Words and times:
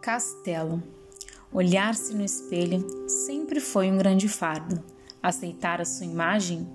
Castelo. 0.00 0.82
Olhar-se 1.52 2.14
no 2.14 2.24
espelho 2.24 2.86
sempre 3.06 3.60
foi 3.60 3.90
um 3.90 3.98
grande 3.98 4.28
fardo. 4.28 4.82
Aceitar 5.22 5.78
a 5.78 5.84
sua 5.84 6.06
imagem 6.06 6.66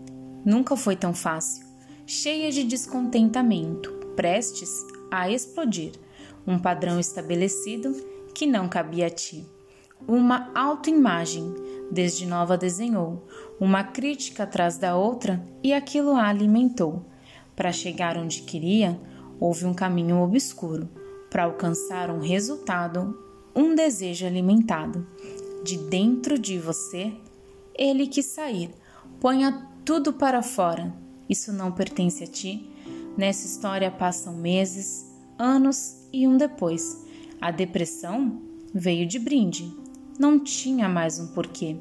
nunca 0.45 0.77
foi 0.77 0.95
tão 0.95 1.11
fácil. 1.11 1.65
Cheia 2.05 2.51
de 2.51 2.63
descontentamento, 2.63 3.91
prestes 4.15 4.85
a 5.09 5.27
explodir. 5.27 5.93
Um 6.45 6.59
padrão 6.59 6.99
estabelecido 6.99 7.95
que 8.35 8.45
não 8.45 8.69
cabia 8.69 9.07
a 9.07 9.09
ti. 9.09 9.43
Uma 10.07 10.51
autoimagem, 10.53 11.51
desde 11.89 12.27
nova 12.27 12.55
desenhou, 12.55 13.27
uma 13.59 13.83
crítica 13.83 14.43
atrás 14.43 14.77
da 14.77 14.95
outra 14.95 15.43
e 15.63 15.73
aquilo 15.73 16.11
a 16.11 16.27
alimentou. 16.27 17.03
Para 17.55 17.71
chegar 17.71 18.19
onde 18.19 18.43
queria, 18.43 18.99
houve 19.39 19.65
um 19.65 19.73
caminho 19.73 20.21
obscuro 20.21 20.87
para 21.35 21.43
alcançar 21.43 22.09
um 22.09 22.19
resultado, 22.19 23.21
um 23.53 23.75
desejo 23.75 24.25
alimentado. 24.25 25.05
De 25.65 25.77
dentro 25.77 26.39
de 26.39 26.57
você, 26.57 27.11
ele 27.77 28.07
quis 28.07 28.27
sair. 28.27 28.69
Ponha 29.19 29.67
tudo 29.83 30.13
para 30.13 30.41
fora. 30.41 30.95
Isso 31.29 31.51
não 31.51 31.73
pertence 31.73 32.23
a 32.23 32.27
ti. 32.27 32.71
Nessa 33.17 33.45
história 33.47 33.91
passam 33.91 34.33
meses, 34.33 35.13
anos 35.37 36.07
e 36.13 36.25
um 36.25 36.37
depois. 36.37 37.05
A 37.41 37.51
depressão 37.51 38.41
veio 38.73 39.05
de 39.05 39.19
brinde. 39.19 39.69
Não 40.17 40.39
tinha 40.39 40.87
mais 40.87 41.19
um 41.19 41.27
porquê. 41.33 41.75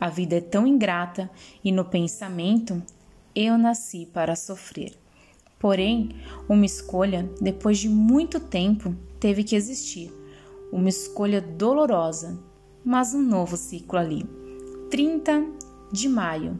A 0.00 0.08
vida 0.08 0.36
é 0.36 0.40
tão 0.40 0.66
ingrata 0.66 1.30
e 1.62 1.70
no 1.70 1.84
pensamento 1.84 2.82
eu 3.34 3.58
nasci 3.58 4.06
para 4.06 4.34
sofrer. 4.34 5.03
Porém, 5.64 6.10
uma 6.46 6.66
escolha, 6.66 7.26
depois 7.40 7.78
de 7.78 7.88
muito 7.88 8.38
tempo, 8.38 8.94
teve 9.18 9.42
que 9.42 9.56
existir. 9.56 10.12
Uma 10.70 10.90
escolha 10.90 11.40
dolorosa, 11.40 12.38
mas 12.84 13.14
um 13.14 13.22
novo 13.22 13.56
ciclo 13.56 13.98
ali. 13.98 14.26
30 14.90 15.42
de 15.90 16.06
maio. 16.06 16.58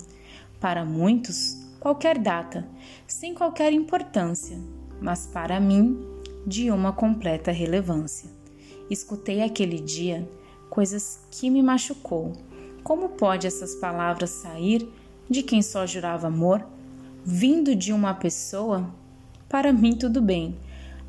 Para 0.59 0.87
muitos, 0.87 1.55
qualquer 1.79 2.17
data, 2.17 2.67
sem 3.07 3.35
qualquer 3.35 3.75
importância, 3.75 4.59
mas 5.03 5.27
para 5.27 5.61
mim, 5.61 6.03
de 6.47 6.71
uma 6.71 6.91
completa 6.91 7.53
relevância. 7.53 8.31
Escutei 8.89 9.43
aquele 9.43 9.81
dia 9.81 10.27
coisas 10.71 11.21
que 11.31 11.51
me 11.51 11.63
machucou. 11.63 12.33
Como 12.83 13.11
pode 13.11 13.47
essas 13.47 13.75
palavras 13.75 14.31
sair 14.31 14.91
de 15.29 15.43
quem 15.43 15.61
só 15.61 15.85
jurava 15.85 16.29
amor 16.29 16.65
vindo 17.25 17.75
de 17.75 17.93
uma 17.93 18.13
pessoa, 18.13 18.89
para 19.49 19.73
mim 19.73 19.97
tudo 19.97 20.21
bem, 20.21 20.57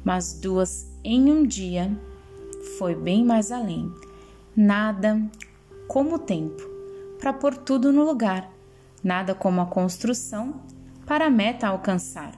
mas 0.03 0.33
duas 0.33 0.89
em 1.03 1.31
um 1.31 1.45
dia 1.45 1.91
foi 2.77 2.95
bem 2.95 3.25
mais 3.25 3.51
além. 3.51 3.91
Nada 4.55 5.21
como 5.87 6.15
o 6.15 6.19
tempo 6.19 6.63
para 7.19 7.33
pôr 7.33 7.55
tudo 7.57 7.91
no 7.91 8.05
lugar, 8.05 8.49
nada 9.03 9.35
como 9.35 9.59
a 9.59 9.65
construção 9.65 10.61
para 11.05 11.27
a 11.27 11.29
meta 11.29 11.67
alcançar. 11.67 12.33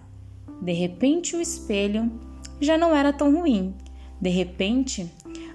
De 0.61 0.73
repente, 0.73 1.35
o 1.35 1.41
espelho 1.41 2.11
já 2.59 2.77
não 2.77 2.95
era 2.95 3.13
tão 3.13 3.35
ruim. 3.35 3.75
De 4.19 4.29
repente, 4.29 5.11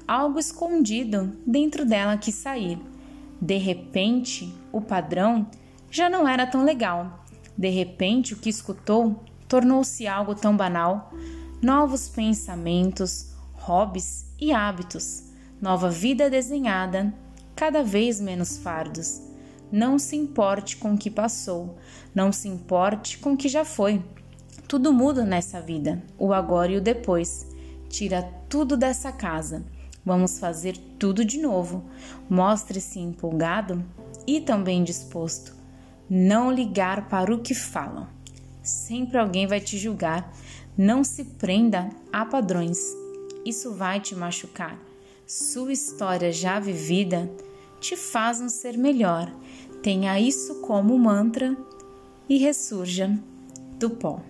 algo 0.06 0.38
escondido 0.38 1.32
dentro 1.46 1.84
dela 1.84 2.16
quis 2.16 2.36
sair. 2.36 2.78
De 3.40 3.56
repente, 3.56 4.54
o 4.70 4.80
padrão 4.80 5.46
já 5.90 6.08
não 6.08 6.26
era 6.26 6.46
tão 6.46 6.64
legal. 6.64 7.21
De 7.56 7.68
repente, 7.68 8.34
o 8.34 8.36
que 8.36 8.48
escutou 8.48 9.22
tornou-se 9.48 10.06
algo 10.06 10.34
tão 10.34 10.56
banal. 10.56 11.12
Novos 11.60 12.08
pensamentos, 12.08 13.28
hobbies 13.52 14.24
e 14.40 14.52
hábitos, 14.52 15.24
nova 15.60 15.90
vida 15.90 16.28
desenhada, 16.28 17.14
cada 17.54 17.82
vez 17.82 18.20
menos 18.20 18.56
fardos. 18.56 19.20
Não 19.70 19.98
se 19.98 20.16
importe 20.16 20.76
com 20.76 20.94
o 20.94 20.98
que 20.98 21.10
passou, 21.10 21.76
não 22.14 22.32
se 22.32 22.48
importe 22.48 23.18
com 23.18 23.34
o 23.34 23.36
que 23.36 23.48
já 23.48 23.64
foi. 23.64 24.02
Tudo 24.66 24.92
muda 24.92 25.24
nessa 25.24 25.60
vida, 25.60 26.02
o 26.18 26.32
agora 26.32 26.72
e 26.72 26.76
o 26.76 26.80
depois. 26.80 27.46
Tira 27.88 28.22
tudo 28.48 28.76
dessa 28.76 29.12
casa. 29.12 29.64
Vamos 30.04 30.38
fazer 30.38 30.76
tudo 30.98 31.24
de 31.24 31.38
novo. 31.38 31.84
Mostre-se 32.28 32.98
empolgado 32.98 33.84
e 34.26 34.40
também 34.40 34.82
disposto 34.82 35.61
não 36.08 36.50
ligar 36.50 37.08
para 37.08 37.34
o 37.34 37.40
que 37.40 37.54
falam. 37.54 38.06
Sempre 38.62 39.18
alguém 39.18 39.46
vai 39.46 39.60
te 39.60 39.76
julgar. 39.76 40.32
Não 40.76 41.02
se 41.02 41.24
prenda 41.24 41.90
a 42.12 42.24
padrões. 42.24 42.78
Isso 43.44 43.72
vai 43.72 44.00
te 44.00 44.14
machucar. 44.14 44.78
Sua 45.26 45.72
história 45.72 46.32
já 46.32 46.60
vivida 46.60 47.30
te 47.80 47.96
faz 47.96 48.40
um 48.40 48.48
ser 48.48 48.78
melhor. 48.78 49.32
Tenha 49.82 50.20
isso 50.20 50.60
como 50.60 50.96
mantra 50.98 51.56
e 52.28 52.38
ressurja 52.38 53.18
do 53.78 53.90
pó. 53.90 54.20